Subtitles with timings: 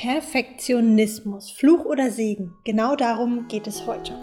[0.00, 4.18] Perfektionismus, Fluch oder Segen, genau darum geht es heute.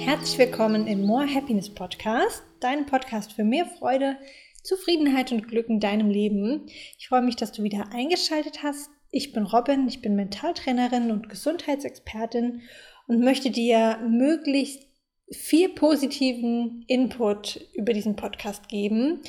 [0.00, 4.18] Herzlich willkommen im More Happiness Podcast, deinem Podcast für mehr Freude,
[4.62, 6.66] Zufriedenheit und Glück in deinem Leben.
[6.98, 8.90] Ich freue mich, dass du wieder eingeschaltet hast.
[9.10, 12.62] Ich bin Robin, ich bin Mentaltrainerin und Gesundheitsexpertin
[13.06, 14.86] und möchte dir möglichst
[15.30, 19.20] viel positiven Input über diesen Podcast geben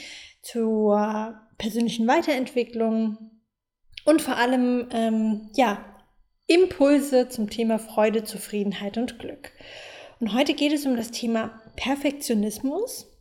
[0.42, 3.32] zur persönlichen Weiterentwicklung
[4.06, 5.84] und vor allem ähm, ja
[6.48, 9.52] Impulse zum Thema Freude, Zufriedenheit und Glück.
[10.20, 13.13] Und heute geht es um das Thema Perfektionismus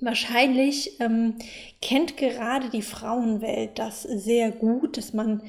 [0.00, 1.34] Wahrscheinlich ähm,
[1.82, 5.42] kennt gerade die Frauenwelt das sehr gut, dass man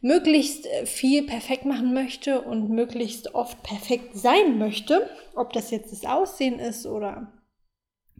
[0.00, 5.10] möglichst äh, viel perfekt machen möchte und möglichst oft perfekt sein möchte.
[5.34, 7.32] Ob das jetzt das Aussehen ist oder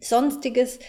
[0.01, 0.79] sonstiges.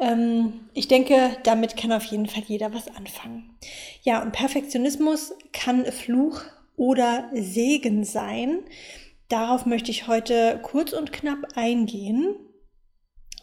[0.00, 3.56] Ähm, ich denke, damit kann auf jeden Fall jeder was anfangen.
[4.02, 6.42] Ja, und Perfektionismus kann Fluch
[6.76, 8.60] oder Segen sein.
[9.28, 12.34] Darauf möchte ich heute kurz und knapp eingehen.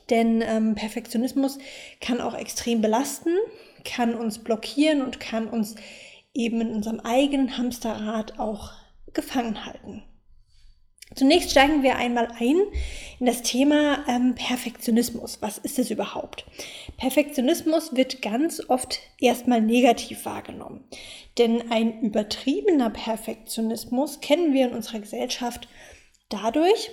[0.09, 1.59] Denn ähm, Perfektionismus
[1.99, 3.35] kann auch extrem belasten,
[3.83, 5.75] kann uns blockieren und kann uns
[6.33, 8.71] eben in unserem eigenen Hamsterrad auch
[9.13, 10.03] gefangen halten.
[11.15, 12.57] Zunächst steigen wir einmal ein
[13.19, 15.37] in das Thema ähm, Perfektionismus.
[15.41, 16.45] Was ist es überhaupt?
[16.97, 20.83] Perfektionismus wird ganz oft erstmal negativ wahrgenommen.
[21.37, 25.69] Denn ein übertriebener Perfektionismus kennen wir in unserer Gesellschaft
[26.27, 26.91] dadurch,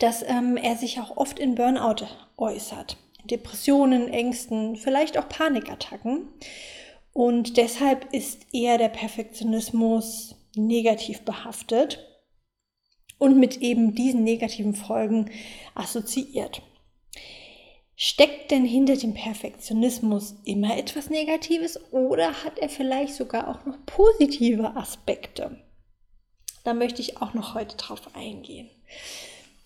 [0.00, 2.06] dass ähm, er sich auch oft in Burnout
[2.36, 2.96] äußert.
[3.24, 6.28] Depressionen, Ängsten, vielleicht auch Panikattacken.
[7.12, 12.06] Und deshalb ist eher der Perfektionismus negativ behaftet
[13.18, 15.30] und mit eben diesen negativen Folgen
[15.74, 16.62] assoziiert.
[17.94, 23.76] Steckt denn hinter dem Perfektionismus immer etwas Negatives oder hat er vielleicht sogar auch noch
[23.84, 25.62] positive Aspekte?
[26.64, 28.70] Da möchte ich auch noch heute drauf eingehen.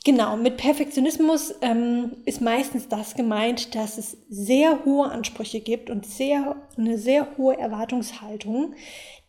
[0.04, 6.04] Genau, mit Perfektionismus ähm, ist meistens das gemeint, dass es sehr hohe Ansprüche gibt und
[6.04, 8.74] sehr, eine sehr hohe Erwartungshaltung,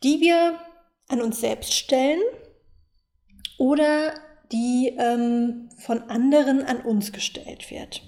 [0.03, 0.59] die wir
[1.08, 2.19] an uns selbst stellen
[3.58, 4.16] oder
[4.52, 8.02] die ähm, von anderen an uns gestellt wird.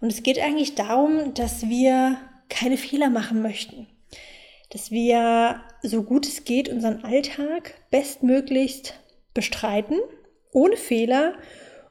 [0.00, 3.86] Und es geht eigentlich darum, dass wir keine Fehler machen möchten,
[4.70, 8.94] dass wir so gut es geht unseren Alltag bestmöglichst
[9.34, 10.00] bestreiten,
[10.52, 11.34] ohne Fehler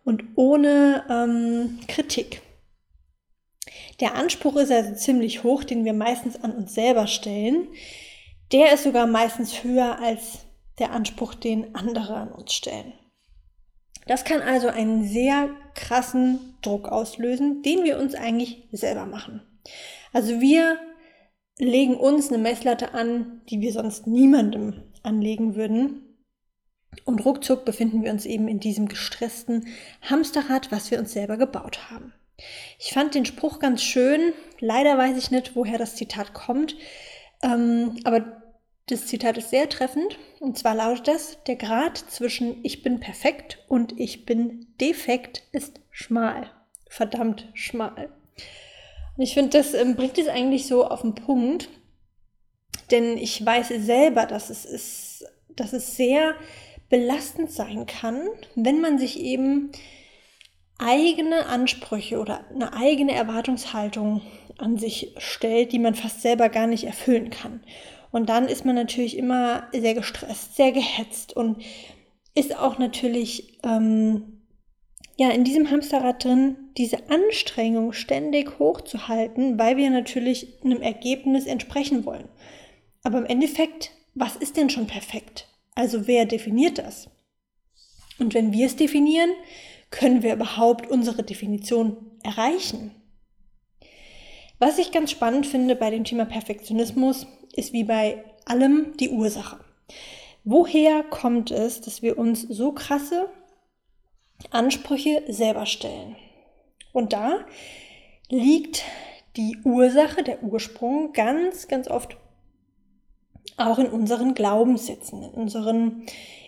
[0.04, 2.42] und ohne ähm, Kritik.
[4.00, 7.68] Der Anspruch ist also ziemlich hoch, den wir meistens an uns selber stellen.
[8.52, 10.46] Der ist sogar meistens höher als
[10.80, 12.94] der Anspruch, den andere an uns stellen.
[14.08, 19.42] Das kann also einen sehr krassen Druck auslösen, den wir uns eigentlich selber machen.
[20.14, 20.80] Also wir
[21.60, 26.09] legen uns eine Messlatte an, die wir sonst niemandem anlegen würden.
[27.06, 29.68] Und ruckzuck befinden wir uns eben in diesem gestressten
[30.02, 32.14] Hamsterrad, was wir uns selber gebaut haben.
[32.78, 34.34] Ich fand den Spruch ganz schön.
[34.60, 36.76] Leider weiß ich nicht, woher das Zitat kommt.
[37.42, 38.42] Ähm, aber
[38.88, 40.18] das Zitat ist sehr treffend.
[40.40, 45.80] Und zwar lautet das, der Grad zwischen ich bin perfekt und ich bin defekt ist
[45.92, 46.50] schmal.
[46.90, 48.10] Verdammt schmal.
[49.16, 51.70] Und ich finde, das ähm, bringt es eigentlich so auf den Punkt.
[52.90, 56.34] Denn ich weiß selber, dass es ist, dass es sehr
[56.90, 58.22] belastend sein kann,
[58.56, 59.72] wenn man sich eben
[60.80, 64.22] eigene Ansprüche oder eine eigene Erwartungshaltung
[64.58, 67.62] an sich stellt, die man fast selber gar nicht erfüllen kann.
[68.12, 71.62] Und dann ist man natürlich immer sehr gestresst, sehr gehetzt und
[72.34, 74.42] ist auch natürlich ähm,
[75.18, 82.06] ja in diesem Hamsterrad drin, diese Anstrengung ständig hochzuhalten, weil wir natürlich einem Ergebnis entsprechen
[82.06, 82.30] wollen.
[83.04, 85.49] Aber im Endeffekt, was ist denn schon perfekt?
[85.80, 87.10] Also wer definiert das?
[88.20, 89.30] Und wenn wir es definieren,
[89.92, 92.92] können wir überhaupt unsere Definition erreichen?
[94.58, 99.58] Was ich ganz spannend finde bei dem Thema Perfektionismus, ist wie bei allem die Ursache.
[100.44, 103.30] Woher kommt es, dass wir uns so krasse
[104.50, 106.18] Ansprüche selber stellen?
[106.92, 107.46] Und da
[108.28, 108.84] liegt
[109.38, 112.18] die Ursache, der Ursprung ganz, ganz oft
[113.60, 116.06] auch in unseren Glaubenssätzen, in unseren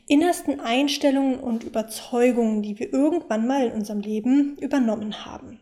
[0.07, 5.59] innersten Einstellungen und Überzeugungen, die wir irgendwann mal in unserem Leben übernommen haben.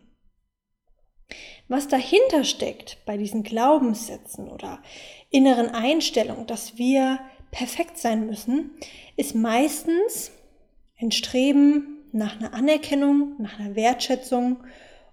[1.68, 4.82] Was dahinter steckt bei diesen Glaubenssätzen oder
[5.30, 7.20] inneren Einstellungen, dass wir
[7.52, 8.72] perfekt sein müssen,
[9.16, 10.32] ist meistens
[11.00, 14.64] ein Streben nach einer Anerkennung, nach einer Wertschätzung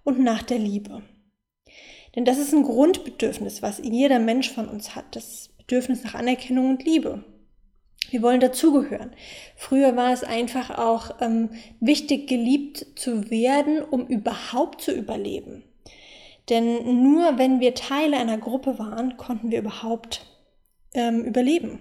[0.02, 1.02] und nach der Liebe.
[2.16, 6.70] Denn das ist ein Grundbedürfnis, was jeder Mensch von uns hat, das Bedürfnis nach Anerkennung
[6.70, 7.22] und Liebe.
[8.10, 9.12] Wir wollen dazugehören.
[9.54, 15.62] Früher war es einfach auch ähm, wichtig, geliebt zu werden, um überhaupt zu überleben.
[16.48, 20.24] Denn nur wenn wir Teile einer Gruppe waren, konnten wir überhaupt
[20.94, 21.80] ähm, überleben.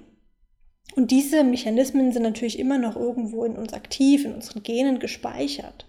[0.97, 5.85] Und diese Mechanismen sind natürlich immer noch irgendwo in uns aktiv, in unseren Genen gespeichert.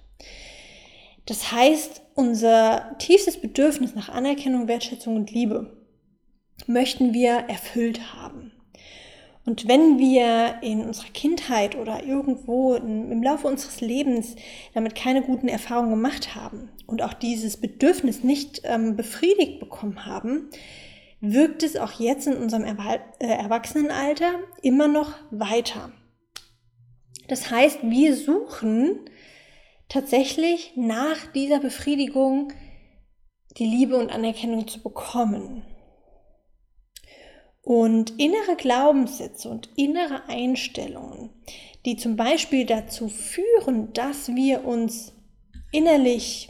[1.27, 5.78] Das heißt, unser tiefstes Bedürfnis nach Anerkennung, Wertschätzung und Liebe
[6.67, 8.53] möchten wir erfüllt haben.
[9.49, 14.37] Und wenn wir in unserer Kindheit oder irgendwo im Laufe unseres Lebens
[14.75, 20.51] damit keine guten Erfahrungen gemacht haben und auch dieses Bedürfnis nicht ähm, befriedigt bekommen haben,
[21.23, 25.93] wirkt es auch jetzt in unserem äh, Erwachsenenalter immer noch weiter.
[27.29, 29.01] Das heißt, wir suchen
[29.89, 32.53] tatsächlich nach dieser Befriedigung
[33.57, 35.63] die Liebe und Anerkennung zu bekommen.
[37.69, 41.29] Und innere Glaubenssätze und innere Einstellungen,
[41.85, 45.13] die zum Beispiel dazu führen, dass wir uns
[45.71, 46.49] innerlich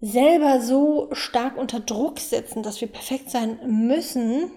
[0.00, 4.50] selber so stark unter Druck setzen, dass wir perfekt sein müssen,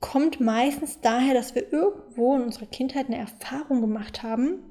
[0.00, 4.70] kommt meistens daher, dass wir irgendwo in unserer Kindheit eine Erfahrung gemacht haben,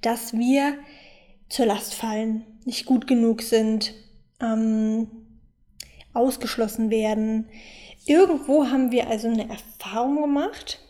[0.00, 0.76] dass wir
[1.48, 3.94] zur Last fallen, nicht gut genug sind,
[4.40, 5.06] ähm,
[6.14, 7.48] ausgeschlossen werden,
[8.08, 10.80] Irgendwo haben wir also eine Erfahrung gemacht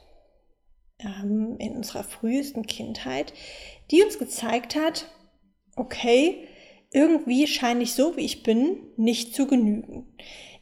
[1.00, 3.32] ähm, in unserer frühesten Kindheit,
[3.90, 5.10] die uns gezeigt hat,
[5.74, 6.46] okay,
[6.92, 10.06] irgendwie scheine ich so, wie ich bin, nicht zu genügen.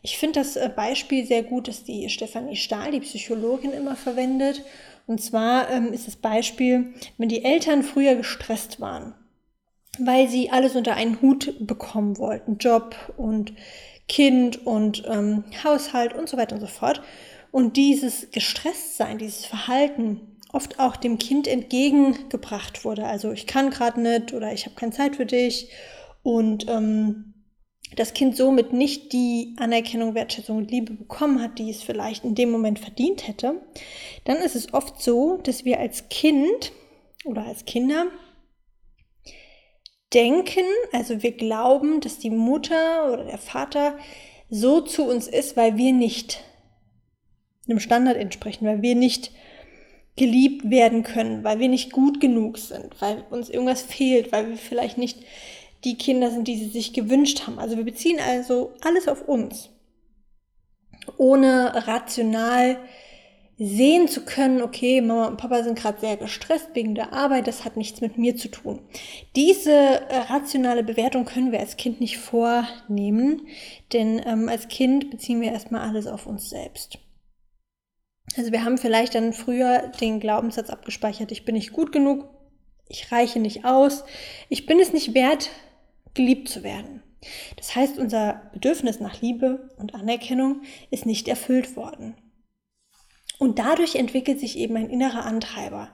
[0.00, 4.64] Ich finde das äh, Beispiel sehr gut, das die Stefanie Stahl, die Psychologin, immer verwendet.
[5.06, 9.12] Und zwar ähm, ist das Beispiel, wenn die Eltern früher gestresst waren,
[9.98, 13.52] weil sie alles unter einen Hut bekommen wollten, Job und
[14.08, 17.02] Kind und ähm, Haushalt und so weiter und so fort.
[17.50, 23.06] Und dieses Gestresstsein, dieses Verhalten oft auch dem Kind entgegengebracht wurde.
[23.06, 25.70] Also ich kann gerade nicht oder ich habe keine Zeit für dich.
[26.22, 27.34] Und ähm,
[27.94, 32.34] das Kind somit nicht die Anerkennung, Wertschätzung und Liebe bekommen hat, die es vielleicht in
[32.34, 33.60] dem Moment verdient hätte,
[34.24, 36.72] dann ist es oft so, dass wir als Kind
[37.24, 38.06] oder als Kinder
[40.16, 43.98] denken, also wir glauben, dass die Mutter oder der Vater
[44.48, 46.42] so zu uns ist, weil wir nicht
[47.68, 49.30] einem Standard entsprechen, weil wir nicht
[50.16, 54.56] geliebt werden können, weil wir nicht gut genug sind, weil uns irgendwas fehlt, weil wir
[54.56, 55.18] vielleicht nicht
[55.84, 57.58] die Kinder sind, die sie sich gewünscht haben.
[57.58, 59.68] Also wir beziehen also alles auf uns,
[61.18, 62.78] ohne rational
[63.58, 67.64] sehen zu können, okay, Mama und Papa sind gerade sehr gestresst wegen der Arbeit, das
[67.64, 68.80] hat nichts mit mir zu tun.
[69.34, 73.46] Diese äh, rationale Bewertung können wir als Kind nicht vornehmen,
[73.92, 76.98] denn ähm, als Kind beziehen wir erstmal alles auf uns selbst.
[78.36, 82.28] Also wir haben vielleicht dann früher den Glaubenssatz abgespeichert, ich bin nicht gut genug,
[82.88, 84.04] ich reiche nicht aus,
[84.50, 85.50] ich bin es nicht wert,
[86.12, 87.02] geliebt zu werden.
[87.56, 92.16] Das heißt, unser Bedürfnis nach Liebe und Anerkennung ist nicht erfüllt worden.
[93.38, 95.90] Und dadurch entwickelt sich eben ein innerer Antreiber,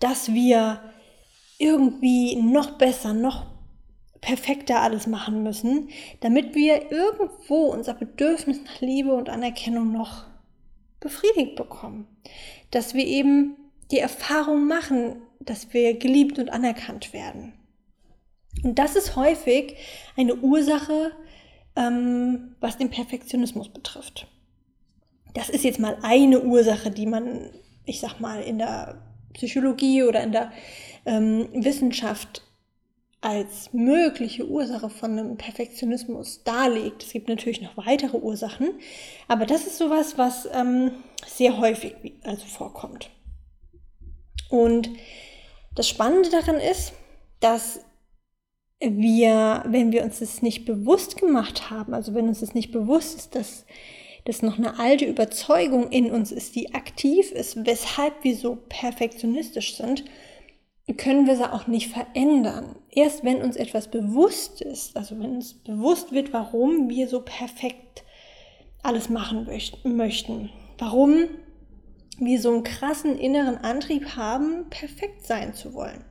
[0.00, 0.80] dass wir
[1.58, 3.46] irgendwie noch besser, noch
[4.20, 5.88] perfekter alles machen müssen,
[6.20, 10.24] damit wir irgendwo unser Bedürfnis nach Liebe und Anerkennung noch
[11.00, 12.06] befriedigt bekommen.
[12.70, 13.56] Dass wir eben
[13.90, 17.52] die Erfahrung machen, dass wir geliebt und anerkannt werden.
[18.62, 19.76] Und das ist häufig
[20.16, 21.12] eine Ursache,
[21.76, 24.26] ähm, was den Perfektionismus betrifft.
[25.34, 27.50] Das ist jetzt mal eine Ursache, die man,
[27.84, 29.02] ich sag mal, in der
[29.34, 30.52] Psychologie oder in der
[31.04, 32.42] ähm, Wissenschaft
[33.20, 37.02] als mögliche Ursache von einem Perfektionismus darlegt.
[37.02, 38.74] Es gibt natürlich noch weitere Ursachen,
[39.28, 40.92] aber das ist sowas, was ähm,
[41.26, 43.10] sehr häufig also vorkommt.
[44.50, 44.90] Und
[45.74, 46.92] das Spannende daran ist,
[47.40, 47.80] dass
[48.78, 53.16] wir, wenn wir uns das nicht bewusst gemacht haben, also wenn uns das nicht bewusst
[53.16, 53.64] ist, dass
[54.24, 59.76] das noch eine alte Überzeugung in uns ist, die aktiv ist, weshalb wir so perfektionistisch
[59.76, 60.04] sind,
[60.96, 62.76] können wir sie auch nicht verändern.
[62.90, 68.04] Erst wenn uns etwas bewusst ist, also wenn uns bewusst wird, warum wir so perfekt
[68.82, 69.48] alles machen
[69.84, 71.28] möchten, warum
[72.18, 76.04] wir so einen krassen inneren Antrieb haben, perfekt sein zu wollen.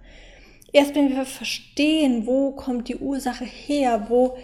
[0.71, 4.35] Erst wenn wir verstehen, wo kommt die Ursache her, wo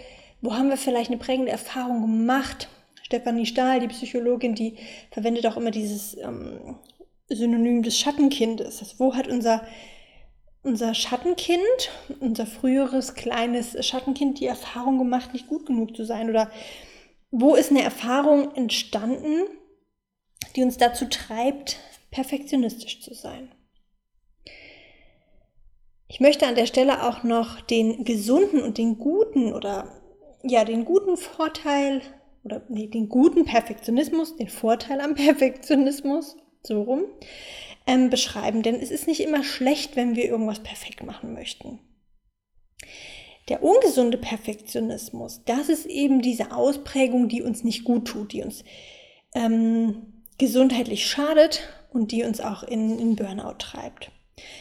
[0.42, 2.68] wo haben wir vielleicht eine prägende Erfahrung gemacht?
[3.10, 4.76] Stefanie Stahl, die Psychologin, die
[5.10, 6.76] verwendet auch immer dieses ähm,
[7.28, 8.78] Synonym des Schattenkindes.
[8.78, 9.66] Also wo hat unser,
[10.62, 11.90] unser Schattenkind,
[12.20, 16.30] unser früheres kleines Schattenkind die Erfahrung gemacht, nicht gut genug zu sein?
[16.30, 16.52] Oder
[17.32, 19.42] wo ist eine Erfahrung entstanden,
[20.54, 21.80] die uns dazu treibt,
[22.12, 23.50] perfektionistisch zu sein?
[26.06, 30.00] Ich möchte an der Stelle auch noch den gesunden und den guten oder
[30.44, 32.02] ja, den guten Vorteil
[32.44, 37.04] oder nee, den guten Perfektionismus, den Vorteil am Perfektionismus, so rum,
[37.86, 38.62] ähm, beschreiben.
[38.62, 41.78] Denn es ist nicht immer schlecht, wenn wir irgendwas perfekt machen möchten.
[43.48, 48.64] Der ungesunde Perfektionismus, das ist eben diese Ausprägung, die uns nicht gut tut, die uns
[49.34, 54.12] ähm, gesundheitlich schadet und die uns auch in, in Burnout treibt.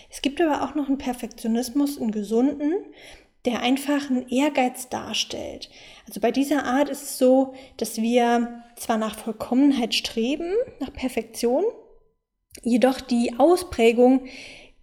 [0.09, 2.73] Es gibt aber auch noch einen Perfektionismus, einen gesunden,
[3.45, 5.69] der einfach einen Ehrgeiz darstellt.
[6.07, 11.63] Also bei dieser Art ist es so, dass wir zwar nach Vollkommenheit streben, nach Perfektion,
[12.63, 14.25] jedoch die Ausprägung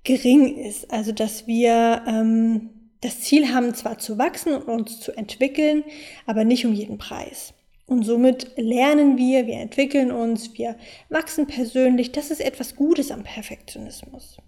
[0.05, 0.91] gering ist.
[0.91, 2.71] Also dass wir ähm,
[3.01, 5.85] das Ziel haben, zwar zu wachsen und uns zu entwickeln,
[6.25, 7.53] aber nicht um jeden Preis.
[7.87, 10.77] Und somit lernen wir, wir entwickeln uns, wir
[11.09, 12.11] wachsen persönlich.
[12.11, 14.39] Das ist etwas Gutes am Perfektionismus.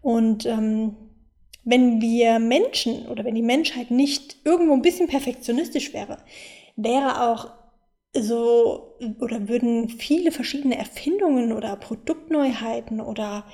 [0.00, 0.96] Und ähm,
[1.68, 6.16] wenn wir Menschen oder wenn die Menschheit nicht irgendwo ein bisschen perfektionistisch wäre,
[6.76, 7.50] wäre auch
[8.14, 13.44] so oder würden viele verschiedene Erfindungen oder Produktneuheiten oder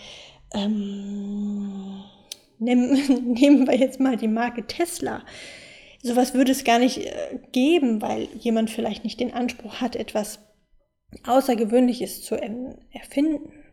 [0.55, 2.05] ähm,
[2.61, 5.25] nehmen, nehmen wir jetzt mal die Marke Tesla.
[6.01, 10.39] Sowas würde es gar nicht äh, geben, weil jemand vielleicht nicht den Anspruch hat, etwas
[11.27, 12.37] Außergewöhnliches zu
[12.93, 13.64] erfinden.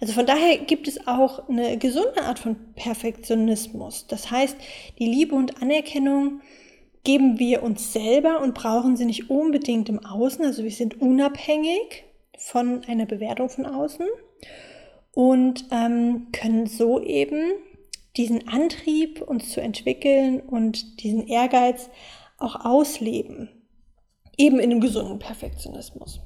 [0.00, 4.06] Also von daher gibt es auch eine gesunde Art von Perfektionismus.
[4.06, 4.56] Das heißt,
[4.98, 6.40] die Liebe und Anerkennung
[7.04, 10.44] geben wir uns selber und brauchen sie nicht unbedingt im Außen.
[10.44, 12.04] Also wir sind unabhängig
[12.36, 14.06] von einer Bewertung von außen
[15.12, 17.52] und ähm, können so eben
[18.16, 21.90] diesen Antrieb, uns zu entwickeln und diesen Ehrgeiz
[22.38, 23.48] auch ausleben.
[24.36, 26.20] Eben in einem gesunden Perfektionismus.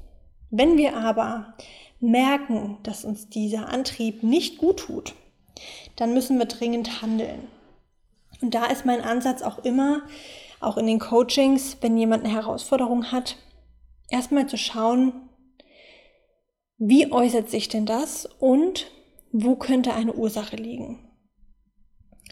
[0.51, 1.55] Wenn wir aber
[2.03, 5.15] merken, dass uns dieser Antrieb nicht gut tut,
[5.95, 7.47] dann müssen wir dringend handeln.
[8.41, 10.03] Und da ist mein Ansatz auch immer,
[10.59, 13.37] auch in den Coachings, wenn jemand eine Herausforderung hat,
[14.09, 15.29] erstmal zu schauen,
[16.77, 18.91] wie äußert sich denn das und
[19.31, 20.99] wo könnte eine Ursache liegen.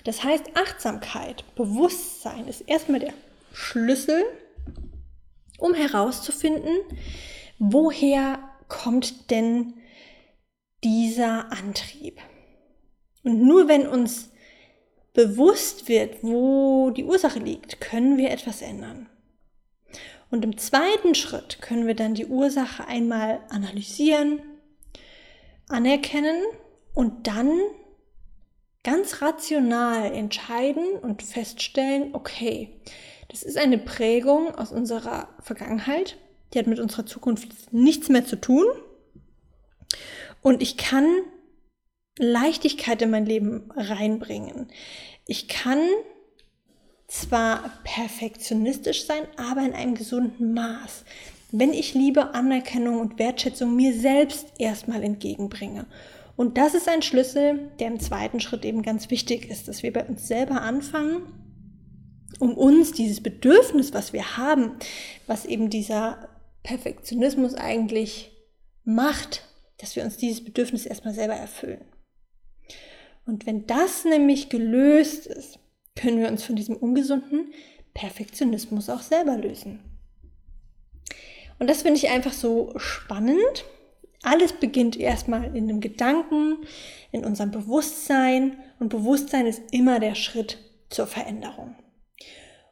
[0.04, 3.14] Das heißt, Achtsamkeit, Bewusstsein ist erstmal der
[3.54, 4.24] Schlüssel,
[5.60, 6.76] um herauszufinden,
[7.60, 8.40] woher
[8.72, 9.74] kommt denn
[10.84, 12.20] dieser Antrieb?
[13.24, 14.32] Und nur wenn uns
[15.14, 19.10] bewusst wird, wo die Ursache liegt, können wir etwas ändern.
[20.32, 24.42] Und im zweiten Schritt können wir dann die Ursache einmal analysieren,
[25.68, 26.42] anerkennen
[26.94, 27.52] und dann
[28.84, 32.80] ganz rational entscheiden und feststellen, okay,
[33.28, 36.18] das ist eine Prägung aus unserer Vergangenheit,
[36.54, 38.66] die hat mit unserer Zukunft nichts mehr zu tun.
[40.42, 41.06] Und ich kann
[42.18, 44.68] Leichtigkeit in mein Leben reinbringen.
[45.28, 45.80] Ich kann
[47.08, 51.04] zwar perfektionistisch sein, aber in einem gesunden Maß.
[51.52, 55.86] Wenn ich Liebe, Anerkennung und Wertschätzung mir selbst erstmal entgegenbringe.
[56.38, 59.92] Und das ist ein Schlüssel, der im zweiten Schritt eben ganz wichtig ist, dass wir
[59.92, 61.24] bei uns selber anfangen,
[62.40, 64.72] um uns dieses Bedürfnis, was wir haben,
[65.28, 66.30] was eben dieser
[66.64, 68.32] Perfektionismus eigentlich
[68.84, 71.86] macht, dass wir uns dieses Bedürfnis erstmal selber erfüllen.
[73.26, 75.60] Und wenn das nämlich gelöst ist,
[75.96, 77.54] können wir uns von diesem ungesunden
[77.94, 79.80] Perfektionismus auch selber lösen.
[81.60, 83.66] Und das finde ich einfach so spannend.
[84.24, 86.66] Alles beginnt erstmal in einem Gedanken,
[87.12, 88.58] in unserem Bewusstsein.
[88.80, 90.58] Und Bewusstsein ist immer der Schritt
[90.90, 91.76] zur Veränderung.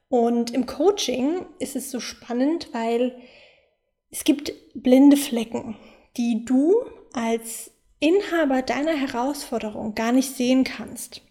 [0.07, 3.15] Und im Coaching ist es so spannend, weil
[4.11, 5.75] es gibt blinde Flecken,
[6.17, 6.75] die du
[7.13, 11.21] als Inhaber deiner Herausforderung gar nicht sehen kannst,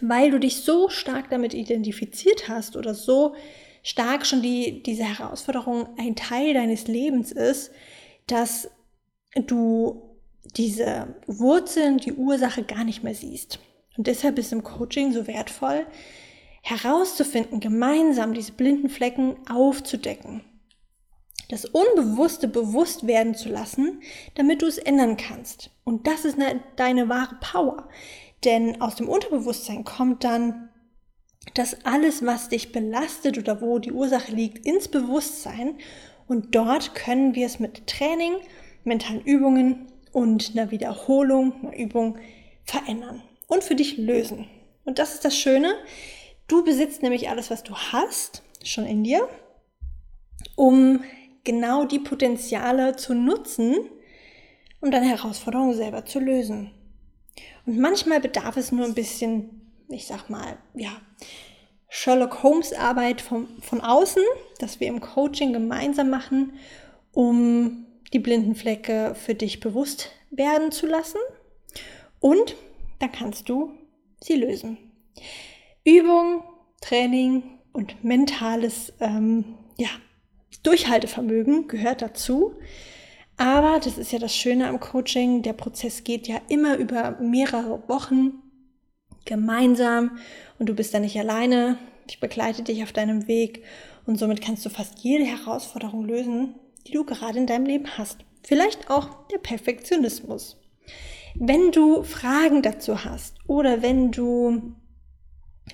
[0.00, 3.34] weil du dich so stark damit identifiziert hast oder so
[3.82, 7.70] stark schon die, diese Herausforderung ein Teil deines Lebens ist,
[8.26, 8.70] dass
[9.34, 10.16] du
[10.56, 13.58] diese Wurzeln, die Ursache gar nicht mehr siehst.
[13.96, 15.86] Und deshalb ist im Coaching so wertvoll,
[16.62, 20.42] herauszufinden, gemeinsam diese blinden Flecken aufzudecken
[21.48, 24.02] das Unbewusste bewusst werden zu lassen,
[24.34, 25.70] damit du es ändern kannst.
[25.84, 27.88] Und das ist eine, deine wahre Power.
[28.44, 30.68] Denn aus dem Unterbewusstsein kommt dann
[31.54, 35.78] das alles, was dich belastet oder wo die Ursache liegt, ins Bewusstsein.
[36.26, 38.34] Und dort können wir es mit Training,
[38.84, 42.18] mentalen Übungen und einer Wiederholung, einer Übung
[42.64, 44.46] verändern und für dich lösen.
[44.84, 45.74] Und das ist das Schöne.
[46.46, 49.28] Du besitzt nämlich alles, was du hast, schon in dir,
[50.56, 51.02] um
[51.44, 53.76] genau die Potenziale zu nutzen,
[54.80, 56.70] um deine Herausforderungen selber zu lösen.
[57.66, 60.90] Und manchmal bedarf es nur ein bisschen, ich sag mal, ja,
[61.88, 64.22] Sherlock Holmes Arbeit von, von außen,
[64.58, 66.54] dass wir im Coaching gemeinsam machen,
[67.12, 71.18] um die blinden Flecke für dich bewusst werden zu lassen.
[72.18, 72.56] Und
[72.98, 73.72] dann kannst du
[74.20, 74.78] sie lösen.
[75.84, 76.42] Übung,
[76.80, 79.88] Training und mentales ähm, ja,
[80.64, 82.54] Durchhaltevermögen gehört dazu.
[83.36, 85.42] Aber das ist ja das Schöne am Coaching.
[85.42, 88.42] Der Prozess geht ja immer über mehrere Wochen
[89.24, 90.18] gemeinsam
[90.58, 91.78] und du bist da nicht alleine.
[92.08, 93.64] Ich begleite dich auf deinem Weg
[94.06, 96.54] und somit kannst du fast jede Herausforderung lösen,
[96.86, 98.24] die du gerade in deinem Leben hast.
[98.42, 100.60] Vielleicht auch der Perfektionismus.
[101.34, 104.74] Wenn du Fragen dazu hast oder wenn du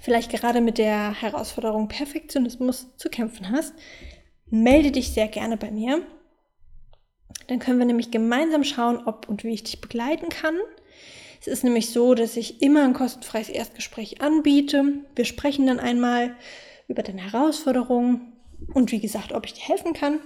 [0.00, 3.74] vielleicht gerade mit der Herausforderung Perfektionismus zu kämpfen hast,
[4.50, 6.02] melde dich sehr gerne bei mir.
[7.46, 10.54] Dann können wir nämlich gemeinsam schauen, ob und wie ich dich begleiten kann.
[11.40, 14.98] Es ist nämlich so, dass ich immer ein kostenfreies Erstgespräch anbiete.
[15.16, 16.36] Wir sprechen dann einmal
[16.86, 18.32] über deine Herausforderungen
[18.74, 20.20] und wie gesagt, ob ich dir helfen kann,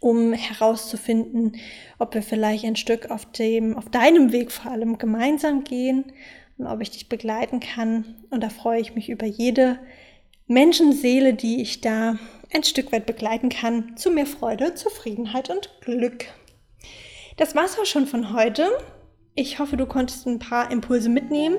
[0.00, 1.56] um herauszufinden,
[1.98, 6.12] ob wir vielleicht ein Stück auf dem, auf deinem Weg vor allem gemeinsam gehen
[6.58, 8.16] und ob ich dich begleiten kann.
[8.30, 9.78] Und da freue ich mich über jede
[10.48, 12.18] Menschenseele, die ich da
[12.52, 16.26] ein Stück weit begleiten kann, zu mehr Freude, Zufriedenheit und Glück.
[17.36, 18.68] Das war's auch schon von heute.
[19.34, 21.58] Ich hoffe, du konntest ein paar Impulse mitnehmen.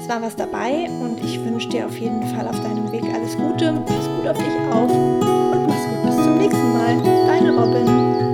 [0.00, 3.36] Es war was dabei und ich wünsche dir auf jeden Fall auf deinem Weg alles
[3.36, 3.72] Gute.
[3.86, 6.02] Pass gut auf dich auf und mach's gut.
[6.04, 7.02] Bis zum nächsten Mal.
[7.26, 8.27] Deine Robin.